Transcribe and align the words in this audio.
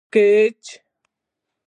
سکیچ 0.11 0.63